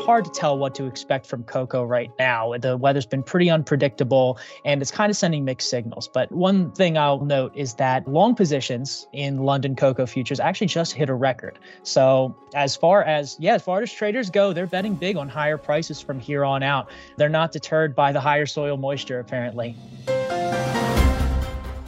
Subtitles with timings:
[0.00, 2.56] hard to tell what to expect from cocoa right now.
[2.58, 6.08] The weather's been pretty unpredictable and it's kind of sending mixed signals.
[6.08, 10.92] But one thing I'll note is that long positions in London cocoa futures actually just
[10.92, 11.58] hit a record.
[11.82, 15.58] So, as far as, yeah, as far as traders go, they're betting big on higher
[15.58, 16.90] prices from here on out.
[17.16, 19.76] They're not deterred by the higher soil moisture, apparently.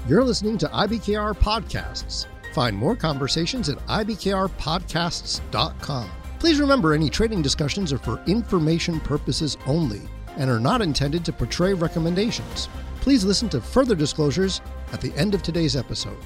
[0.08, 2.26] You're listening to IBKR Podcasts.
[2.54, 6.10] Find more conversations at ibkrpodcasts.com.
[6.42, 10.00] Please remember any trading discussions are for information purposes only
[10.38, 12.68] and are not intended to portray recommendations.
[13.00, 14.60] Please listen to further disclosures
[14.92, 16.18] at the end of today's episode.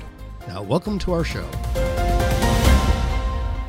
[0.48, 1.46] Now, welcome to our show.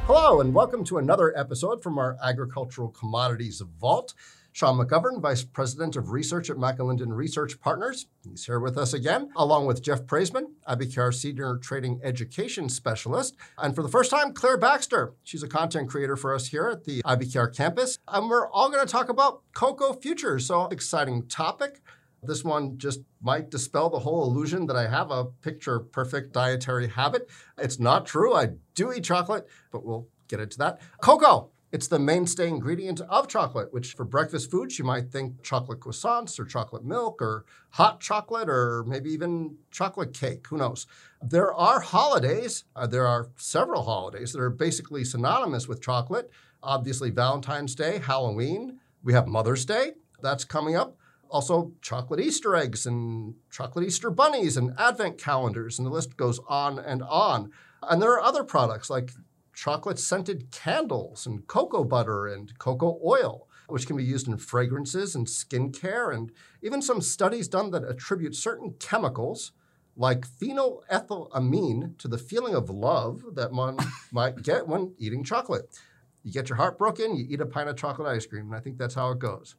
[0.05, 4.13] Hello, and welcome to another episode from our Agricultural Commodities Vault.
[4.57, 8.07] Sean McGovern, Vice President of Research at McAlinden Research Partners.
[8.27, 13.35] He's here with us again, along with Jeff Praissman, IBKR Senior Trading Education Specialist.
[13.59, 15.13] And for the first time, Claire Baxter.
[15.23, 17.99] She's a content creator for us here at the IBKR campus.
[18.07, 20.47] And we're all going to talk about cocoa futures.
[20.47, 21.83] So, exciting topic.
[22.23, 26.88] This one just might dispel the whole illusion that I have a picture perfect dietary
[26.88, 27.30] habit.
[27.59, 28.33] It's not true.
[28.33, 30.81] I do eat chocolate, but we'll get into that.
[31.00, 31.52] Cocoa.
[31.78, 36.39] It's the mainstay ingredient of chocolate, which for breakfast foods, you might think chocolate croissants
[36.39, 40.47] or chocolate milk or hot chocolate or maybe even chocolate cake.
[40.47, 40.88] Who knows?
[41.22, 46.31] There are holidays, uh, there are several holidays that are basically synonymous with chocolate.
[46.64, 50.97] Obviously, Valentine's Day, Halloween, we have Mother's Day, that's coming up.
[51.30, 56.39] Also, chocolate Easter eggs and chocolate Easter bunnies and advent calendars, and the list goes
[56.47, 57.52] on and on.
[57.84, 59.12] And there are other products like
[59.58, 65.16] chocolate scented candles and cocoa butter and cocoa oil, which can be used in fragrances
[65.16, 69.53] and skincare, and even some studies done that attribute certain chemicals
[69.95, 73.80] like phenylethylamine to the feeling of love that one
[74.11, 75.75] might get when eating chocolate.
[76.23, 78.59] You get your heart broken, you eat a pint of chocolate ice cream, and I
[78.59, 79.55] think that's how it goes.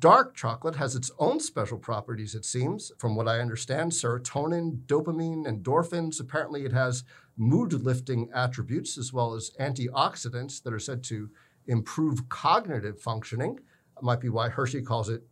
[0.00, 2.90] Dark chocolate has its own special properties, it seems.
[2.98, 6.18] From what I understand, serotonin, dopamine, endorphins.
[6.18, 7.04] Apparently, it has
[7.36, 11.28] mood lifting attributes as well as antioxidants that are said to
[11.66, 13.58] improve cognitive functioning.
[14.02, 15.22] Might be why Hershey calls it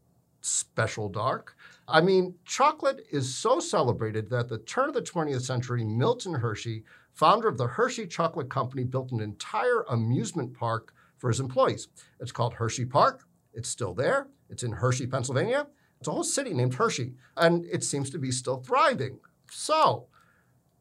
[0.40, 1.56] special dark.
[1.88, 6.34] I mean, chocolate is so celebrated that at the turn of the 20th century, Milton
[6.34, 11.88] Hershey, founder of the Hershey Chocolate Company, built an entire amusement park for his employees.
[12.20, 13.24] It's called Hershey Park.
[13.54, 14.28] It's still there.
[14.50, 15.66] It's in Hershey, Pennsylvania.
[15.98, 19.20] It's a whole city named Hershey, and it seems to be still thriving.
[19.50, 20.08] So,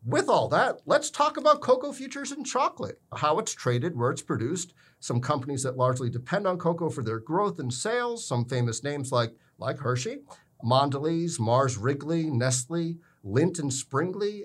[0.05, 4.21] with all that, let's talk about cocoa futures and chocolate, how it's traded, where it's
[4.21, 8.83] produced, some companies that largely depend on cocoa for their growth and sales, some famous
[8.83, 10.19] names like, like Hershey,
[10.63, 14.43] Mondelez, Mars Wrigley, Nestle, Lindt and Sprüngli.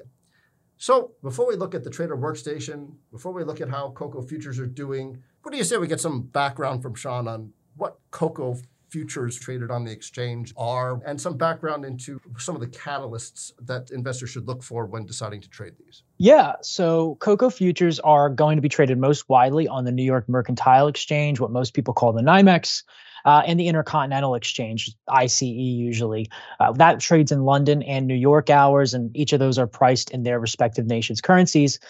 [0.76, 4.60] So before we look at the trader workstation, before we look at how cocoa futures
[4.60, 8.56] are doing, what do you say we get some background from Sean on what cocoa
[8.90, 13.90] futures traded on the exchange are, and some background into some of the catalysts that
[13.90, 16.02] investors should look for when deciding to trade these.
[16.18, 20.28] Yeah, so cocoa futures are going to be traded most widely on the New York
[20.28, 22.82] Mercantile Exchange, what most people call the NYMEX.
[23.24, 26.30] Uh, and the Intercontinental Exchange, ICE usually.
[26.60, 30.12] Uh, that trades in London and New York hours, and each of those are priced
[30.12, 31.80] in their respective nations' currencies.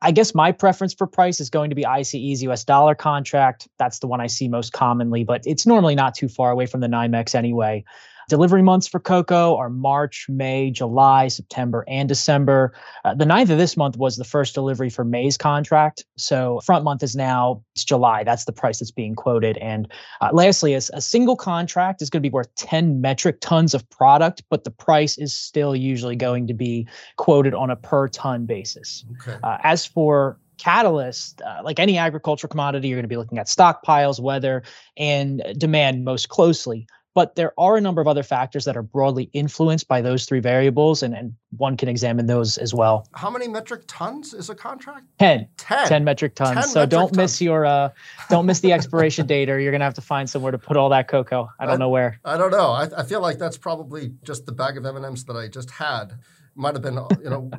[0.00, 3.68] I guess my preference for price is going to be ICE's US dollar contract.
[3.78, 6.80] That's the one I see most commonly, but it's normally not too far away from
[6.80, 7.84] the NYMEX anyway.
[8.32, 12.72] Delivery months for cocoa are March, May, July, September, and December.
[13.04, 16.06] Uh, the 9th of this month was the first delivery for May's contract.
[16.16, 18.24] So front month is now it's July.
[18.24, 19.58] That's the price that's being quoted.
[19.58, 19.86] And
[20.22, 23.86] uh, lastly, a, a single contract is going to be worth 10 metric tons of
[23.90, 26.88] product, but the price is still usually going to be
[27.18, 29.04] quoted on a per ton basis.
[29.20, 29.38] Okay.
[29.42, 33.46] Uh, as for catalyst, uh, like any agricultural commodity, you're going to be looking at
[33.46, 34.62] stockpiles, weather,
[34.96, 36.86] and demand most closely.
[37.14, 40.40] But there are a number of other factors that are broadly influenced by those three
[40.40, 43.06] variables, and, and one can examine those as well.
[43.12, 45.06] How many metric tons is a contract?
[45.18, 45.46] 10.
[45.58, 46.54] 10, 10 metric tons.
[46.54, 47.16] 10 so metric don't tons.
[47.16, 47.90] miss your uh,
[48.30, 50.88] don't miss the expiration date, or you're gonna have to find somewhere to put all
[50.88, 51.50] that cocoa.
[51.58, 52.18] I don't I, know where.
[52.24, 52.70] I don't know.
[52.70, 56.18] I, I feel like that's probably just the bag of M&Ms that I just had.
[56.54, 57.50] Might have been, you know,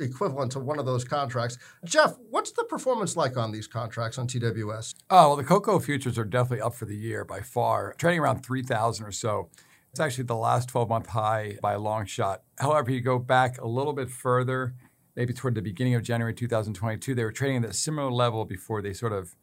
[0.00, 1.58] equivalent to one of those contracts.
[1.84, 4.94] Jeff, what's the performance like on these contracts on TWS?
[5.10, 8.20] Oh, uh, well, the cocoa futures are definitely up for the year by far, trading
[8.20, 9.48] around 3,000 or so.
[9.90, 12.42] It's actually the last 12 month high by a long shot.
[12.58, 14.74] However, you go back a little bit further,
[15.16, 18.82] maybe toward the beginning of January 2022, they were trading at a similar level before
[18.82, 19.34] they sort of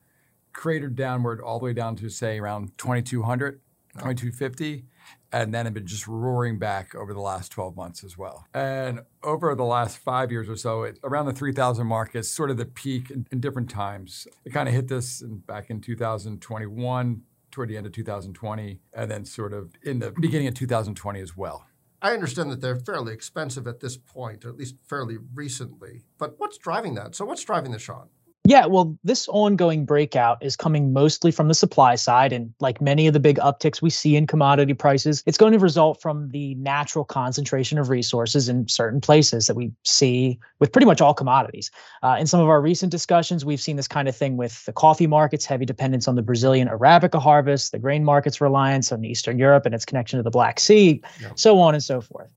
[0.54, 3.60] cratered downward all the way down to, say, around 2,200,
[3.94, 4.86] 2,250
[5.32, 8.48] and then have been just roaring back over the last 12 months as well.
[8.54, 12.50] And over the last five years or so, it, around the 3,000 mark is sort
[12.50, 14.28] of the peak in, in different times.
[14.46, 17.22] It kind of hit this in, back in 2021,
[17.52, 21.36] toward the end of 2020 and then sort of in the beginning of 2020 as
[21.36, 21.66] well.
[22.02, 26.04] I understand that they're fairly expensive at this point, or at least fairly recently.
[26.20, 27.16] But what's driving that?
[27.16, 28.10] So, what's driving this, Sean?
[28.48, 32.32] Yeah, well, this ongoing breakout is coming mostly from the supply side.
[32.32, 35.60] And like many of the big upticks we see in commodity prices, it's going to
[35.60, 40.86] result from the natural concentration of resources in certain places that we see with pretty
[40.86, 41.70] much all commodities.
[42.04, 44.72] Uh, in some of our recent discussions, we've seen this kind of thing with the
[44.72, 49.38] coffee markets, heavy dependence on the Brazilian Arabica harvest, the grain markets' reliance on Eastern
[49.38, 51.32] Europe and its connection to the Black Sea, yeah.
[51.36, 52.30] so on and so forth.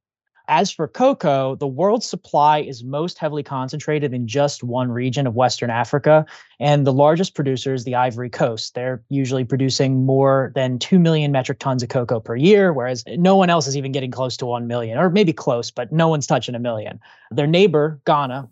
[0.51, 5.37] As for cocoa, the world's supply is most heavily concentrated in just one region of
[5.37, 6.27] Western Africa.
[6.59, 8.75] And the largest producer is the Ivory Coast.
[8.75, 13.37] They're usually producing more than 2 million metric tons of cocoa per year, whereas no
[13.37, 16.27] one else is even getting close to 1 million, or maybe close, but no one's
[16.27, 16.99] touching a million.
[17.31, 18.49] Their neighbor, Ghana,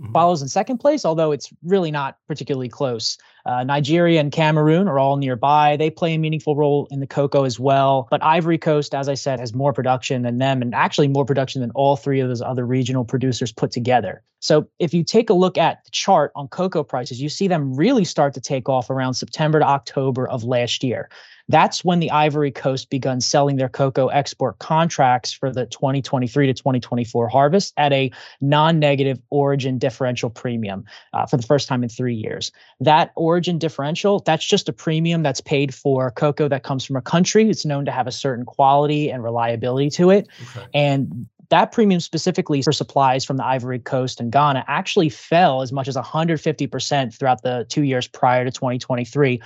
[0.00, 0.12] mm-hmm.
[0.12, 3.18] follows in second place, although it's really not particularly close.
[3.46, 5.76] Uh, Nigeria and Cameroon are all nearby.
[5.76, 8.08] They play a meaningful role in the cocoa as well.
[8.10, 11.60] But Ivory Coast, as I said, has more production than them and actually more production
[11.60, 14.22] than all three of those other regional producers put together.
[14.40, 17.74] So if you take a look at the chart on cocoa prices, you see them
[17.74, 21.10] really start to take off around September to October of last year.
[21.50, 26.54] That's when the Ivory Coast begun selling their cocoa export contracts for the 2023 to
[26.54, 31.88] 2024 harvest at a non negative origin differential premium uh, for the first time in
[31.88, 32.52] three years.
[32.78, 37.00] That origin differential, that's just a premium that's paid for cocoa that comes from a
[37.00, 37.48] country.
[37.48, 40.26] It's known to have a certain quality and reliability to it.
[40.56, 40.66] Okay.
[40.74, 45.70] And that premium specifically for supplies from the Ivory Coast and Ghana actually fell as
[45.70, 49.40] much as 150% throughout the two years prior to 2023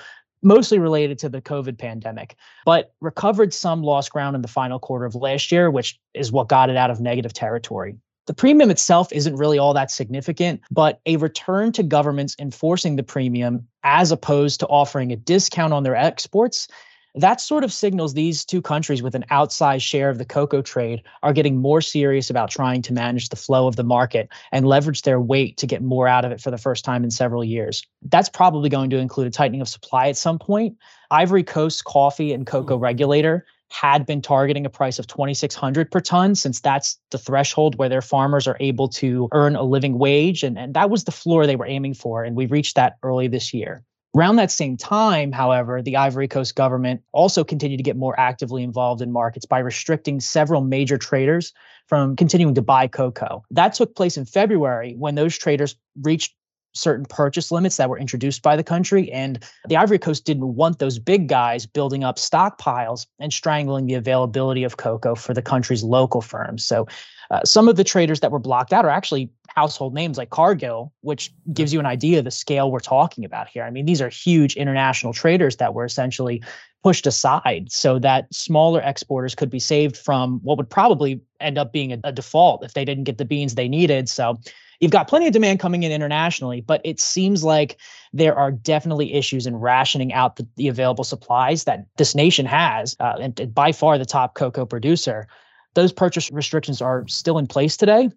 [0.45, 2.37] mostly related to the COVID pandemic,
[2.67, 6.49] but recovered some lost ground in the final quarter of last year, which is what
[6.49, 7.97] got it out of negative territory.
[8.26, 13.03] The premium itself isn't really all that significant, but a return to governments enforcing the
[13.03, 16.69] premium as opposed to offering a discount on their exports
[17.17, 21.03] that sort of signals these two countries with an outsized share of the cocoa trade
[21.23, 25.03] are getting more serious about trying to manage the flow of the market and leverage
[25.03, 27.87] their weight to get more out of it for the first time in several years.
[28.03, 30.76] That's probably going to include a tightening of supply at some point.
[31.12, 32.82] Ivory Coast coffee and cocoa hmm.
[32.82, 37.88] regulator had been targeting a price of 2600 per ton since that's the threshold where
[37.88, 41.46] their farmers are able to earn a living wage and, and that was the floor
[41.46, 43.84] they were aiming for and we reached that early this year
[44.16, 48.62] Around that same time, however, the Ivory Coast government also continued to get more actively
[48.62, 51.52] involved in markets by restricting several major traders
[51.88, 53.43] from continuing to buy cocoa.
[53.50, 56.37] That took place in February when those traders reached
[56.75, 59.11] certain purchase limits that were introduced by the country.
[59.12, 63.94] And the Ivory Coast didn't want those big guys building up stockpiles and strangling the
[63.94, 66.65] availability of cocoa for the country's local firms.
[66.65, 66.87] So
[67.31, 70.93] uh, some of the traders that were blocked out are actually household names like Cargill,
[71.03, 73.62] which gives you an idea of the scale we're talking about here.
[73.62, 76.43] I mean, these are huge international traders that were essentially
[76.82, 81.73] pushed aside so that smaller exporters could be saved from what would probably end up
[81.73, 84.09] being a, a default if they didn't get the beans they needed.
[84.09, 84.38] So
[84.85, 87.81] you've got plenty of demand coming in internationally, but it seems like
[88.13, 92.95] there are definitely issues in rationing out the, the available supplies that this nation has,
[93.01, 95.27] uh, and by far the top cocoa producer
[95.75, 98.11] those purchase restrictions are still in place today.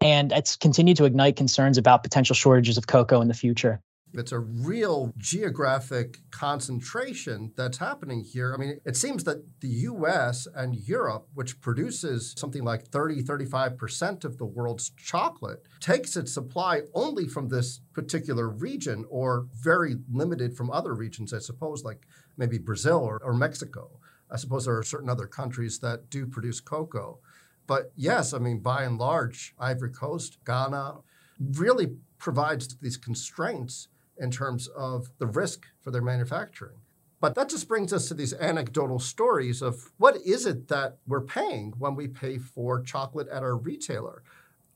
[0.00, 3.80] And it's continued to ignite concerns about potential shortages of cocoa in the future.
[4.14, 8.54] It's a real geographic concentration that's happening here.
[8.54, 14.24] I mean, it seems that the US and Europe, which produces something like 30, 35%
[14.24, 20.56] of the world's chocolate, takes its supply only from this particular region or very limited
[20.56, 22.06] from other regions, I suppose, like
[22.36, 23.98] maybe Brazil or, or Mexico.
[24.30, 27.18] I suppose there are certain other countries that do produce cocoa.
[27.66, 30.96] But yes, I mean, by and large, Ivory Coast, Ghana
[31.38, 33.88] really provides these constraints
[34.18, 36.76] in terms of the risk for their manufacturing.
[37.20, 41.20] But that just brings us to these anecdotal stories of what is it that we're
[41.20, 44.24] paying when we pay for chocolate at our retailer?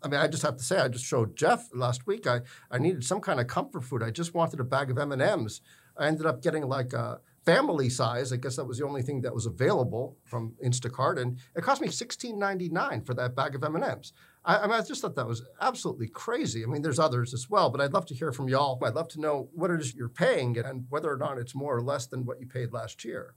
[0.02, 2.26] I mean, I just have to say, I just showed Jeff last week.
[2.26, 4.02] I, I needed some kind of comfort food.
[4.02, 5.61] I just wanted a bag of M&Ms.
[5.97, 8.32] I ended up getting like a, family size.
[8.32, 11.80] I guess that was the only thing that was available from Instacart, and it cost
[11.80, 14.12] me $16.99 for that bag of M&Ms.
[14.44, 16.64] I, I, mean, I just thought that was absolutely crazy.
[16.64, 18.78] I mean, there's others as well, but I'd love to hear from y'all.
[18.84, 21.74] I'd love to know what it is you're paying and whether or not it's more
[21.76, 23.34] or less than what you paid last year.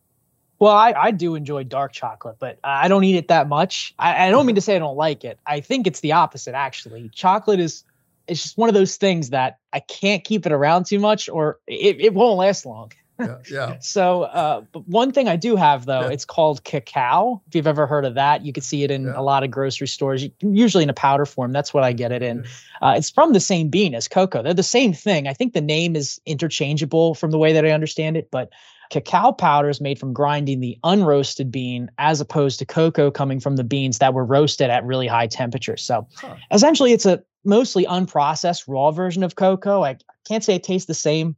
[0.58, 3.94] Well, I, I do enjoy dark chocolate, but I don't eat it that much.
[3.98, 5.40] I, I don't mean to say I don't like it.
[5.46, 7.10] I think it's the opposite, actually.
[7.14, 7.86] Chocolate is
[8.28, 11.60] it's just one of those things that I can't keep it around too much or
[11.66, 13.78] it, it won't last long yeah, yeah.
[13.82, 16.10] so, uh, but one thing I do have though, yeah.
[16.10, 17.42] it's called cacao.
[17.48, 19.14] If you've ever heard of that, you can see it in yeah.
[19.16, 21.52] a lot of grocery stores, usually in a powder form.
[21.52, 22.46] That's what I get it in.
[22.82, 24.42] Uh, it's from the same bean as cocoa.
[24.42, 25.28] They're the same thing.
[25.28, 28.50] I think the name is interchangeable from the way that I understand it, but
[28.90, 33.56] cacao powder is made from grinding the unroasted bean as opposed to cocoa coming from
[33.56, 35.84] the beans that were roasted at really high temperatures.
[35.84, 36.36] So huh.
[36.52, 39.84] essentially, it's a mostly unprocessed raw version of cocoa.
[39.84, 39.98] I
[40.28, 41.36] can't say it tastes the same.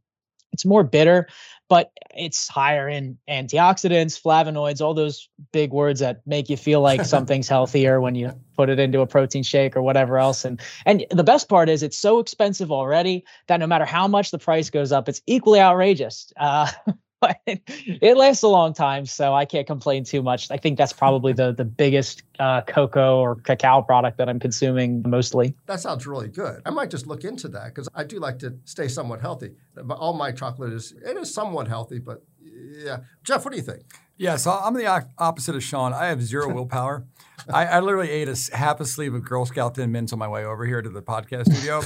[0.52, 1.28] It's more bitter,
[1.72, 7.02] but it's higher in antioxidants, flavonoids, all those big words that make you feel like
[7.06, 10.44] something's healthier when you put it into a protein shake or whatever else.
[10.44, 14.32] And and the best part is it's so expensive already that no matter how much
[14.32, 16.30] the price goes up, it's equally outrageous.
[16.36, 16.70] Uh,
[17.22, 20.50] but it lasts a long time, so I can't complain too much.
[20.50, 25.02] I think that's probably the the biggest uh, cocoa or cacao product that I'm consuming
[25.06, 25.54] mostly.
[25.66, 26.60] That sounds really good.
[26.66, 29.52] I might just look into that because I do like to stay somewhat healthy.
[29.88, 32.98] All my chocolate is it is somewhat healthy, but yeah.
[33.22, 33.84] Jeff, what do you think?
[34.16, 35.92] Yeah, so I'm the opposite of Sean.
[35.92, 37.04] I have zero willpower.
[37.52, 40.28] I, I, literally ate a half a sleeve of Girl Scout Thin Mints on my
[40.28, 41.82] way over here to the podcast studio.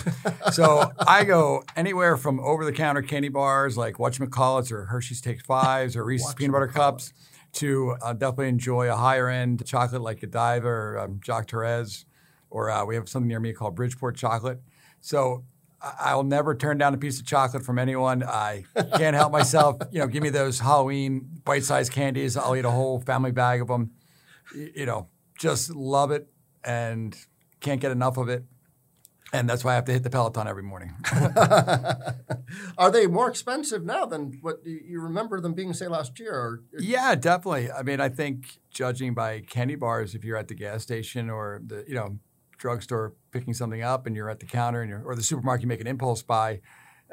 [0.52, 5.42] so I go anywhere from over the counter candy bars like Whatchamacallits or Hershey's Take
[5.42, 7.12] Fives or Reese's Peanut Butter Cups
[7.54, 12.04] to uh, definitely enjoy a higher end chocolate like Godiva or um, Jacques Torres.
[12.50, 14.61] Or uh, we have something near me called Bridgeport Chocolate.
[15.00, 15.45] So
[15.80, 18.23] I'll never turn down a piece of chocolate from anyone.
[18.23, 18.64] I
[18.97, 19.76] can't help myself.
[19.92, 22.37] You know, give me those Halloween bite-sized candies.
[22.37, 23.92] I'll eat a whole family bag of them.
[24.54, 26.28] You know, just love it
[26.64, 27.16] and
[27.61, 28.45] can't get enough of it.
[29.33, 30.95] And that's why I have to hit the Peloton every morning.
[32.78, 36.33] Are they more expensive now than what you remember them being, say, last year?
[36.33, 36.62] Or?
[36.78, 37.71] Yeah, definitely.
[37.71, 41.61] I mean, I think judging by candy bars, if you're at the gas station or
[41.64, 42.18] the, you know,
[42.56, 45.68] drugstore picking something up and you're at the counter and you're, or the supermarket, you
[45.68, 46.60] make an impulse buy.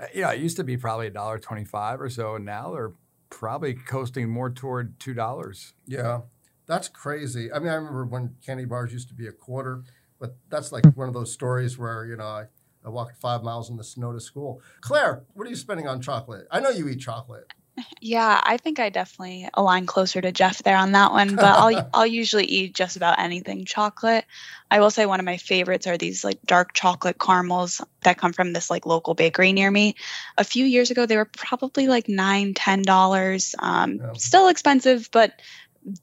[0.01, 2.93] Uh, know, it used to be probably a dollar twenty-five or so, and now they're
[3.29, 5.73] probably coasting more toward two dollars.
[5.85, 6.21] Yeah,
[6.65, 7.51] that's crazy.
[7.51, 9.83] I mean, I remember when candy bars used to be a quarter,
[10.19, 12.45] but that's like one of those stories where you know I,
[12.83, 14.61] I walked five miles in the snow to school.
[14.81, 16.47] Claire, what are you spending on chocolate?
[16.49, 17.53] I know you eat chocolate.
[17.99, 21.89] Yeah, I think I definitely align closer to Jeff there on that one, but I'll
[21.93, 24.25] I'll usually eat just about anything chocolate.
[24.69, 28.33] I will say one of my favorites are these like dark chocolate caramels that come
[28.33, 29.95] from this like local bakery near me.
[30.37, 33.55] A few years ago they were probably like nine, ten dollars.
[33.57, 34.13] Um, yeah.
[34.13, 35.33] still expensive, but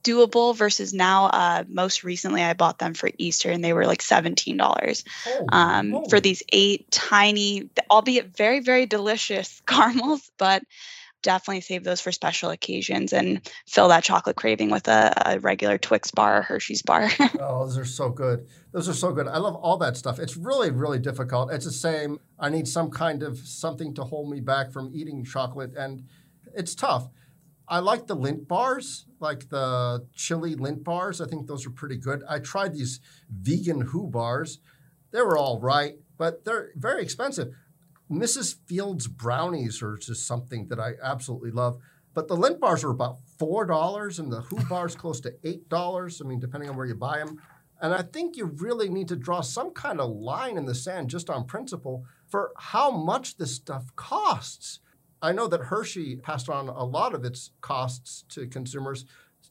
[0.03, 3.99] doable versus now uh, most recently i bought them for easter and they were like
[3.99, 5.03] $17
[5.51, 10.61] um, for these eight tiny albeit very very delicious caramels but
[11.21, 15.77] definitely save those for special occasions and fill that chocolate craving with a, a regular
[15.77, 17.09] Twix bar or Hershey's bar.
[17.39, 18.47] oh, those are so good.
[18.71, 19.27] Those are so good.
[19.27, 20.19] I love all that stuff.
[20.19, 21.51] It's really, really difficult.
[21.51, 22.19] It's the same.
[22.39, 26.03] I need some kind of something to hold me back from eating chocolate, and
[26.55, 27.07] it's tough.
[27.67, 31.21] I like the Lindt bars, like the chili Lindt bars.
[31.21, 32.21] I think those are pretty good.
[32.27, 32.99] I tried these
[33.29, 34.59] vegan Hu bars.
[35.11, 37.53] They were all right, but they're very expensive.
[38.11, 38.55] Mrs.
[38.67, 41.77] Fields brownies are just something that I absolutely love.
[42.13, 45.69] But the Lindt bars are about four dollars, and the Hu bars close to eight
[45.69, 46.21] dollars.
[46.21, 47.41] I mean, depending on where you buy them.
[47.81, 51.09] And I think you really need to draw some kind of line in the sand,
[51.09, 54.79] just on principle, for how much this stuff costs.
[55.21, 59.05] I know that Hershey passed on a lot of its costs to consumers.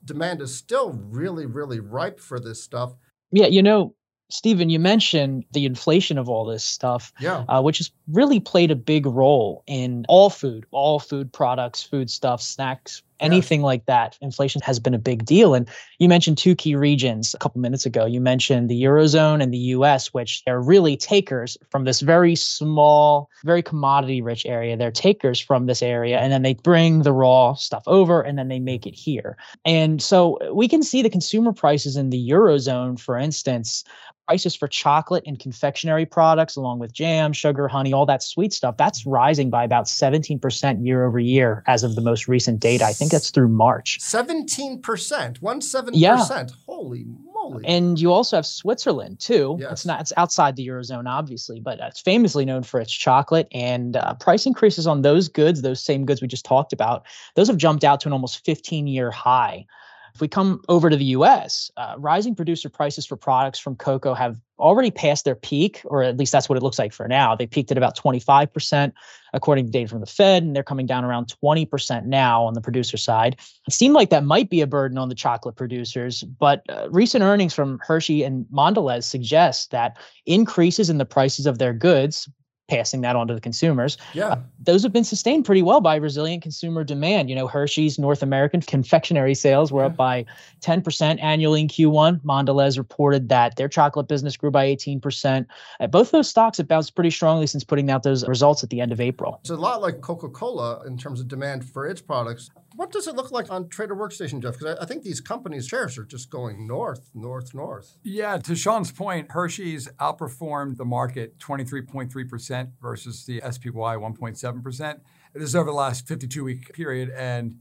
[0.05, 2.95] Demand is still really, really ripe for this stuff.
[3.33, 3.95] Yeah, you know,
[4.31, 7.45] Steven, you mentioned the inflation of all this stuff, yeah.
[7.49, 12.11] Uh, which has really played a big role in all food, all food products, food
[12.11, 13.67] stuff, snacks, anything yeah.
[13.67, 14.19] like that.
[14.21, 15.55] Inflation has been a big deal.
[15.55, 18.07] And you mentioned two key regions a couple minutes ago.
[18.07, 23.29] You mentioned the Eurozone and the US, which are really takers from this very small,
[23.45, 24.77] very commodity rich area.
[24.77, 28.49] They're takers from this area, and then they bring the raw stuff over and then
[28.49, 29.37] they make it here.
[29.65, 33.85] And so we can see the consumer prices in the Eurozone, for instance,
[34.31, 38.77] prices for chocolate and confectionery products, along with jam, sugar, honey, all that sweet stuff,
[38.77, 42.85] that's rising by about 17% year over year as of the most recent data.
[42.85, 43.99] I think that's through March.
[44.01, 46.53] 17%, one seven percent.
[46.67, 47.65] Holy moly.
[47.67, 49.57] And you also have Switzerland too.
[49.61, 49.73] Yes.
[49.73, 53.97] It's not it's outside the Eurozone, obviously, but it's famously known for its chocolate and
[53.97, 57.57] uh, price increases on those goods, those same goods we just talked about, those have
[57.57, 59.67] jumped out to an almost 15 year high.
[60.15, 64.15] If we come over to the US, uh, rising producer prices for products from cocoa
[64.15, 67.35] have already passed their peak, or at least that's what it looks like for now.
[67.35, 68.93] They peaked at about 25%,
[69.33, 72.61] according to data from the Fed, and they're coming down around 20% now on the
[72.61, 73.37] producer side.
[73.67, 77.25] It seemed like that might be a burden on the chocolate producers, but uh, recent
[77.25, 82.29] earnings from Hershey and Mondelez suggest that increases in the prices of their goods,
[82.71, 83.99] passing that on to the consumers.
[84.15, 84.29] Yeah.
[84.29, 87.29] Uh, those have been sustained pretty well by resilient consumer demand.
[87.29, 89.89] You know, Hershey's North American confectionery sales were yeah.
[89.89, 90.25] up by
[90.61, 92.21] 10% annually in Q1.
[92.21, 95.47] Mondelez reported that their chocolate business grew by 18%.
[95.81, 98.81] Uh, both those stocks have bounced pretty strongly since putting out those results at the
[98.81, 99.39] end of April.
[99.41, 102.51] It's a lot like Coca Cola in terms of demand for its products
[102.81, 104.59] What does it look like on Trader Workstation, Jeff?
[104.59, 107.99] Because I, I think these companies' shares are just going north, north, north.
[108.03, 115.01] Yeah, to Sean's point, Hershey's outperformed the market 23.3% versus the SPY 1.7%.
[115.35, 117.59] This is over the last 52 week period, and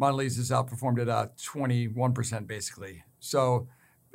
[0.00, 3.04] Mondelez has outperformed at 21% uh, basically.
[3.20, 3.68] So,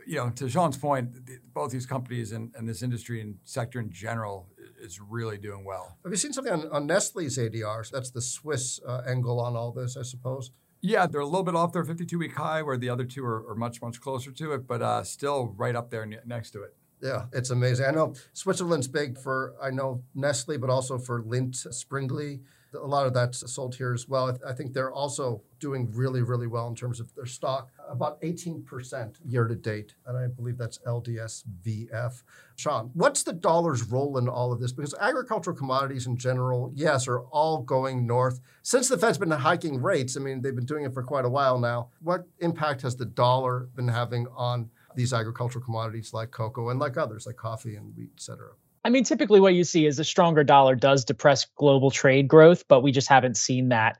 [0.08, 1.12] you know, to Sean's point,
[1.54, 4.48] both these companies and, and this industry and sector in general
[4.82, 5.98] is really doing well.
[6.04, 7.90] Have you seen something on, on Nestle's ADR?
[7.90, 10.52] That's the Swiss uh, angle on all this, I suppose.
[10.82, 13.50] Yeah, they're a little bit off their 52 week high, where the other two are,
[13.50, 16.76] are much, much closer to it, but uh, still right up there next to it.
[17.02, 17.86] Yeah, it's amazing.
[17.86, 22.42] I know Switzerland's big for, I know Nestle, but also for Lindt Sprüngli
[22.74, 24.38] a lot of that's sold here as well.
[24.46, 29.16] I think they're also doing really, really well in terms of their stock, about 18%
[29.26, 29.94] year to date.
[30.06, 32.24] And I believe that's LDSVF.
[32.56, 34.72] Sean, what's the dollar's role in all of this?
[34.72, 38.40] Because agricultural commodities in general, yes, are all going north.
[38.62, 41.30] Since the Fed's been hiking rates, I mean, they've been doing it for quite a
[41.30, 41.90] while now.
[42.02, 46.98] What impact has the dollar been having on these agricultural commodities like cocoa and like
[46.98, 48.52] others, like coffee and wheat, et cetera?
[48.86, 52.64] I mean, typically what you see is a stronger dollar does depress global trade growth,
[52.68, 53.98] but we just haven't seen that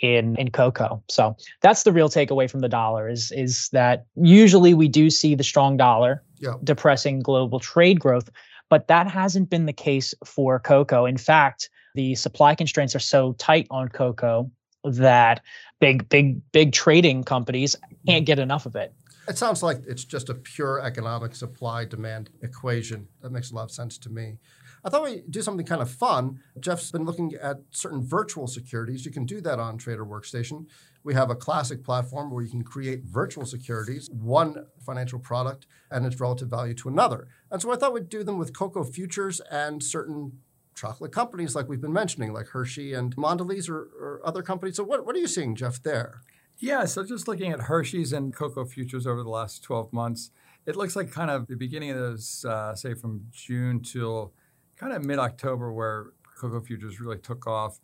[0.00, 1.02] in in cocoa.
[1.08, 5.34] So that's the real takeaway from the dollar is is that usually we do see
[5.34, 6.54] the strong dollar yeah.
[6.62, 8.30] depressing global trade growth,
[8.68, 11.04] but that hasn't been the case for cocoa.
[11.04, 14.50] In fact, the supply constraints are so tight on cocoa
[14.84, 15.42] that
[15.80, 17.74] big big big trading companies
[18.06, 18.24] can't mm-hmm.
[18.24, 18.94] get enough of it.
[19.28, 23.08] It sounds like it's just a pure economic supply demand equation.
[23.20, 24.38] That makes a lot of sense to me.
[24.84, 26.40] I thought we'd do something kind of fun.
[26.58, 29.04] Jeff's been looking at certain virtual securities.
[29.04, 30.66] You can do that on Trader Workstation.
[31.04, 36.06] We have a classic platform where you can create virtual securities, one financial product and
[36.06, 37.28] its relative value to another.
[37.50, 40.38] And so I thought we'd do them with cocoa futures and certain
[40.74, 44.76] chocolate companies like we've been mentioning, like Hershey and Mondelez or, or other companies.
[44.76, 46.22] So what, what are you seeing, Jeff, there?
[46.60, 50.32] Yeah, so just looking at Hershey's and cocoa futures over the last 12 months,
[50.66, 54.32] it looks like kind of the beginning of those, uh, say from June till
[54.76, 56.06] kind of mid October, where
[56.40, 57.78] cocoa futures really took off.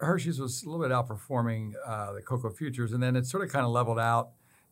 [0.00, 3.52] Hershey's was a little bit outperforming uh, the cocoa futures, and then it sort of
[3.52, 4.30] kind of leveled out.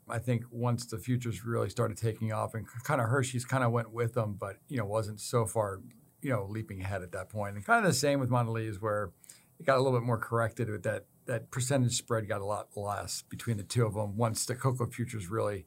[0.09, 3.73] I think once the futures really started taking off, and kind of Hershey's kind of
[3.73, 5.81] went with them, but you know wasn't so far,
[6.23, 7.57] you know, leaping ahead at that point.
[7.57, 9.13] And kind of the same with Mondelez, where
[9.61, 12.69] it got a little bit more corrected with that that percentage spread got a lot
[12.77, 15.67] less between the two of them once the cocoa futures really,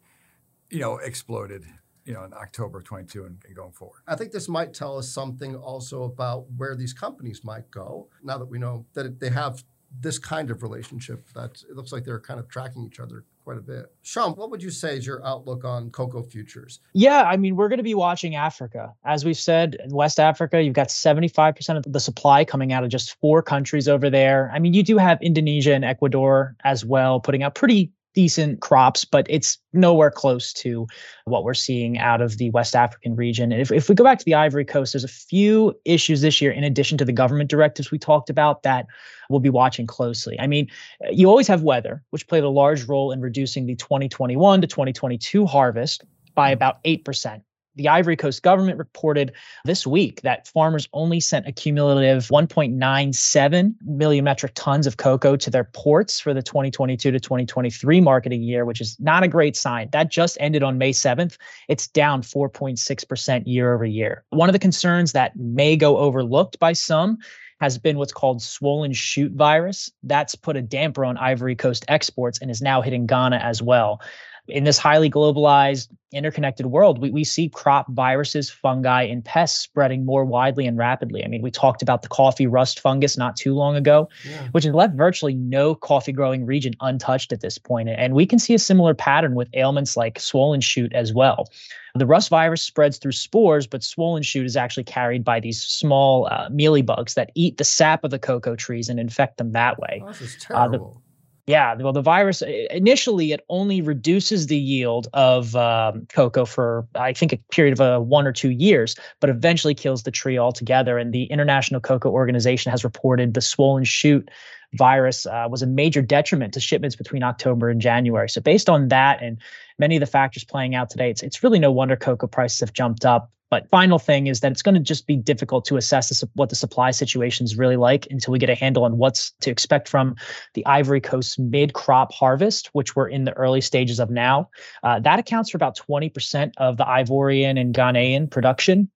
[0.69, 1.63] you know, exploded,
[2.05, 4.01] you know, in October of 22 and, and, going forward.
[4.07, 8.37] I think this might tell us something also about where these companies might go now
[8.37, 9.63] that we know that they have
[9.99, 13.57] this kind of relationship that it looks like they're kind of tracking each other quite
[13.57, 13.85] a bit.
[14.01, 16.81] Sean, what would you say is your outlook on cocoa futures?
[16.91, 18.93] Yeah, I mean, we're going to be watching Africa.
[19.05, 22.89] As we've said, in West Africa, you've got 75% of the supply coming out of
[22.89, 24.51] just four countries over there.
[24.53, 29.05] I mean, you do have Indonesia and Ecuador as well, putting out pretty decent crops,
[29.05, 30.87] but it's nowhere close to
[31.25, 33.51] what we're seeing out of the West African region.
[33.51, 36.41] And if, if we go back to the Ivory Coast, there's a few issues this
[36.41, 38.87] year, in addition to the government directives we talked about, that
[39.29, 40.35] we'll be watching closely.
[40.39, 40.67] I mean,
[41.11, 45.45] you always have weather, which played a large role in reducing the 2021 to 2022
[45.45, 46.03] harvest
[46.33, 47.43] by about 8%
[47.77, 49.31] the Ivory Coast government reported
[49.63, 55.49] this week that farmers only sent a cumulative 1.97 million metric tons of cocoa to
[55.49, 59.89] their ports for the 2022 to 2023 marketing year, which is not a great sign.
[59.91, 61.37] That just ended on May 7th.
[61.67, 64.25] It's down 4.6% year over year.
[64.31, 67.19] One of the concerns that may go overlooked by some
[67.59, 69.91] has been what's called swollen shoot virus.
[70.03, 74.01] That's put a damper on Ivory Coast exports and is now hitting Ghana as well
[74.47, 80.05] in this highly globalized, interconnected world, we, we see crop viruses, fungi, and pests spreading
[80.05, 81.23] more widely and rapidly.
[81.23, 84.47] I mean, we talked about the coffee rust fungus not too long ago, yeah.
[84.51, 87.89] which has left virtually no coffee growing region untouched at this point.
[87.89, 91.49] And we can see a similar pattern with ailments like swollen shoot as well.
[91.95, 96.27] The rust virus spreads through spores, but swollen shoot is actually carried by these small
[96.31, 99.79] uh, mealy bugs that eat the sap of the cocoa trees and infect them that
[99.79, 100.01] way.
[100.03, 100.63] Oh, this is terrible.
[100.63, 101.06] Uh, the,
[101.47, 107.13] yeah, well, the virus initially it only reduces the yield of um, cocoa for I
[107.13, 110.97] think a period of uh, one or two years, but eventually kills the tree altogether.
[110.97, 114.29] And the International Cocoa Organization has reported the swollen shoot
[114.73, 118.27] virus uh, was a major detriment to shipments between October and January.
[118.27, 119.37] So based on that and
[119.79, 122.73] many of the factors playing out today, it's it's really no wonder cocoa prices have
[122.73, 123.31] jumped up.
[123.49, 126.49] But final thing is that it's going to just be difficult to assess the, what
[126.49, 129.87] the supply situation is really like until we get a handle on what's to expect
[129.87, 130.15] from
[130.53, 134.49] the Ivory Coast mid-crop harvest, which we're in the early stages of now.
[134.83, 138.89] Uh, that accounts for about 20% of the Ivorian and Ghanaian production.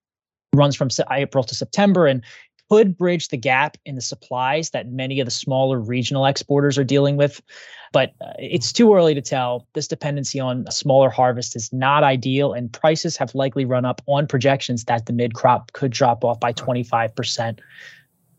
[0.54, 2.26] Runs from April to September, and
[2.72, 6.86] could bridge the gap in the supplies that many of the smaller regional exporters are
[6.86, 7.42] dealing with.
[7.92, 9.68] But uh, it's too early to tell.
[9.74, 14.02] This dependency on a smaller harvest is not ideal, and prices have likely run up
[14.08, 17.60] on projections that the mid crop could drop off by 25%.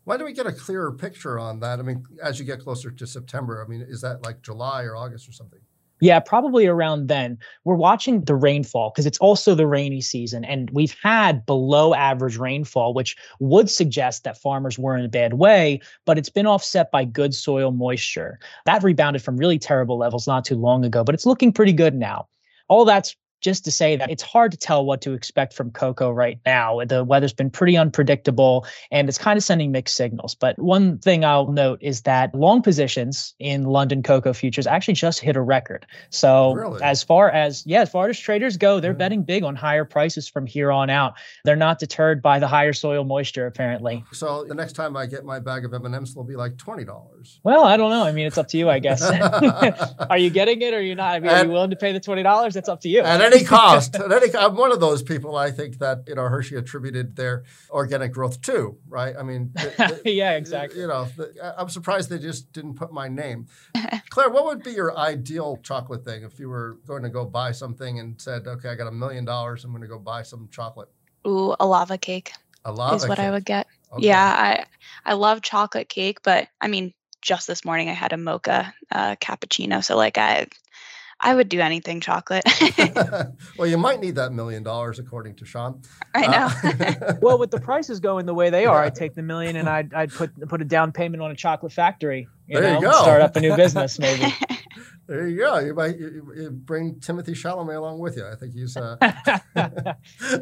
[0.05, 1.77] Why do we get a clearer picture on that?
[1.77, 4.95] I mean, as you get closer to September, I mean, is that like July or
[4.95, 5.59] August or something?
[6.03, 7.37] Yeah, probably around then.
[7.63, 12.35] We're watching the rainfall because it's also the rainy season, and we've had below average
[12.35, 16.91] rainfall, which would suggest that farmers were in a bad way, but it's been offset
[16.91, 18.37] by good soil moisture.
[18.65, 21.95] That rebounded from really terrible levels not too long ago, but it's looking pretty good
[21.95, 22.27] now.
[22.67, 26.09] All that's just to say that it's hard to tell what to expect from cocoa
[26.09, 26.83] right now.
[26.85, 30.33] The weather's been pretty unpredictable and it's kind of sending mixed signals.
[30.33, 35.19] But one thing I'll note is that long positions in London cocoa futures actually just
[35.19, 35.85] hit a record.
[36.09, 36.81] So really?
[36.81, 38.97] as far as yeah, as far as traders go, they're hmm.
[38.97, 41.15] betting big on higher prices from here on out.
[41.43, 44.05] They're not deterred by the higher soil moisture apparently.
[44.13, 47.39] So the next time I get my bag of M&Ms it'll be like $20.
[47.43, 48.05] Well, I don't know.
[48.05, 49.01] I mean, it's up to you, I guess.
[50.09, 51.15] are you getting it or are you not?
[51.15, 52.53] I mean, are you willing to pay the $20?
[52.53, 53.01] That's up to you.
[53.01, 53.95] And any cost.
[53.95, 55.35] At any, I'm one of those people.
[55.35, 59.15] I think that you know Hershey attributed their organic growth to right.
[59.17, 60.81] I mean, the, the, yeah, exactly.
[60.81, 63.47] You know, the, I'm surprised they just didn't put my name.
[64.09, 67.51] Claire, what would be your ideal chocolate thing if you were going to go buy
[67.51, 69.63] something and said, "Okay, I got a million dollars.
[69.63, 70.89] I'm going to go buy some chocolate."
[71.27, 72.33] Ooh, a lava cake.
[72.65, 73.25] A lava is what cake.
[73.25, 73.67] I would get.
[73.93, 74.07] Okay.
[74.07, 74.65] Yeah, I
[75.05, 79.15] I love chocolate cake, but I mean, just this morning I had a mocha uh,
[79.15, 80.47] cappuccino, so like I
[81.23, 82.43] I would do anything chocolate.
[83.57, 85.81] well, you might need that million dollars, according to Sean.
[86.13, 87.07] I know.
[87.07, 89.69] Uh, well, with the prices going the way they are, I'd take the million and
[89.69, 92.27] I'd, I'd put put a down payment on a chocolate factory.
[92.47, 92.91] You there know, you go.
[92.91, 94.33] Start up a new business, maybe.
[95.07, 95.59] There you go.
[95.59, 98.27] You might you, you bring Timothy Chalamet along with you.
[98.27, 98.75] I think he's.
[98.75, 98.97] Uh,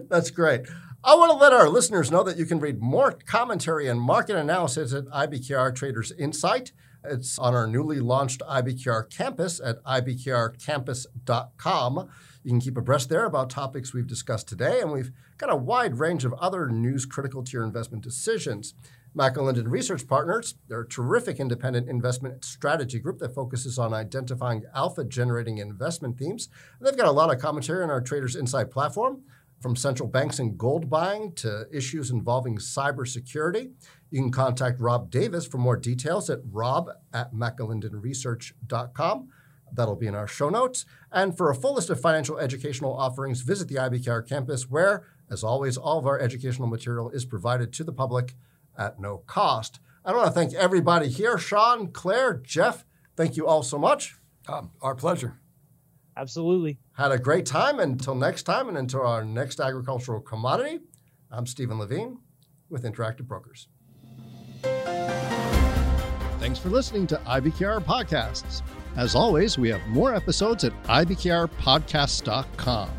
[0.10, 0.62] that's great.
[1.04, 4.36] I want to let our listeners know that you can read more commentary and market
[4.36, 6.72] analysis at IBKR Traders Insight.
[7.04, 12.10] It's on our newly launched IBKR campus at ibkrcampus.com.
[12.44, 16.00] You can keep abreast there about topics we've discussed today, and we've got a wide
[16.00, 18.74] range of other news critical to your investment decisions.
[19.16, 25.04] McAlinden Research Partners, they're a terrific independent investment strategy group that focuses on identifying alpha
[25.04, 26.50] generating investment themes.
[26.80, 29.24] And they've got a lot of commentary on our Traders Insight platform,
[29.62, 33.72] from central banks and gold buying to issues involving cybersecurity.
[34.12, 39.30] You can contact Rob Davis for more details at rob at McAlindenResearch.com.
[39.74, 40.86] That'll be in our show notes.
[41.13, 45.45] And for a full list of financial educational offerings, visit the IBKR campus, where, as
[45.45, 48.36] always, all of our educational material is provided to the public
[48.78, 49.80] at no cost.
[50.04, 52.86] I want to thank everybody here Sean, Claire, Jeff.
[53.15, 54.15] Thank you all so much.
[54.47, 55.39] Um, our pleasure.
[56.17, 56.80] Absolutely.
[56.97, 57.80] Had a great time.
[57.80, 60.80] Until next time and until our next agricultural commodity,
[61.30, 62.17] I'm Steven Levine
[62.69, 63.67] with Interactive Brokers.
[66.39, 68.62] Thanks for listening to IBKR Podcasts.
[68.95, 72.89] As always, we have more episodes at ibkrpodcasts.com.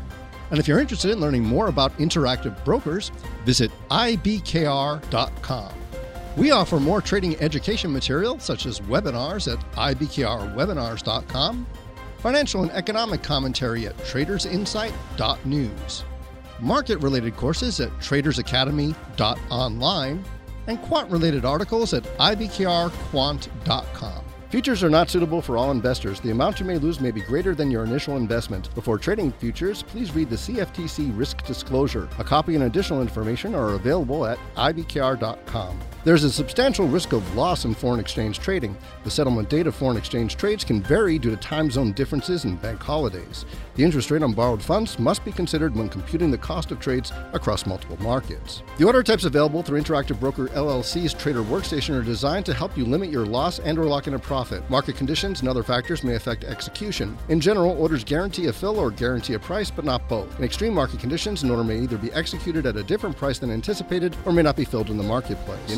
[0.49, 3.11] And if you're interested in learning more about interactive brokers,
[3.45, 5.73] visit ibkr.com.
[6.35, 11.67] We offer more trading education material, such as webinars at ibkrwebinars.com,
[12.17, 16.03] financial and economic commentary at tradersinsight.news,
[16.59, 20.25] market related courses at tradersacademy.online,
[20.67, 24.23] and quant related articles at ibkrquant.com.
[24.53, 26.19] Futures are not suitable for all investors.
[26.19, 28.71] The amount you may lose may be greater than your initial investment.
[28.75, 32.07] Before trading futures, please read the CFTC risk disclosure.
[32.19, 35.79] A copy and additional information are available at ibkr.com.
[36.05, 38.75] There's a substantial risk of loss in foreign exchange trading.
[39.05, 42.61] The settlement date of foreign exchange trades can vary due to time zone differences and
[42.61, 43.45] bank holidays.
[43.75, 47.13] The interest rate on borrowed funds must be considered when computing the cost of trades
[47.31, 48.63] across multiple markets.
[48.77, 52.83] The order types available through Interactive Broker LLC's Trader Workstation are designed to help you
[52.83, 54.69] limit your loss and or lock in a profit.
[54.69, 57.17] Market conditions and other factors may affect execution.
[57.29, 60.37] In general, orders guarantee a fill or guarantee a price, but not both.
[60.37, 63.49] In extreme market conditions, an order may either be executed at a different price than
[63.49, 65.59] anticipated or may not be filled in the marketplace.
[65.67, 65.77] The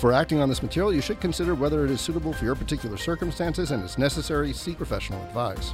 [0.01, 2.97] Before acting on this material, you should consider whether it is suitable for your particular
[2.97, 5.73] circumstances and, as necessary, seek professional advice.